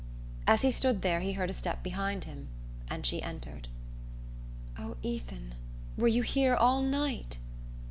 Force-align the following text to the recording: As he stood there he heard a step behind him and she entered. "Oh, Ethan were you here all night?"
As 0.47 0.63
he 0.63 0.71
stood 0.71 1.03
there 1.03 1.19
he 1.19 1.33
heard 1.33 1.51
a 1.51 1.53
step 1.53 1.83
behind 1.83 2.23
him 2.23 2.47
and 2.87 3.05
she 3.05 3.21
entered. 3.21 3.67
"Oh, 4.75 4.97
Ethan 5.03 5.53
were 5.95 6.07
you 6.07 6.23
here 6.23 6.55
all 6.55 6.81
night?" 6.81 7.37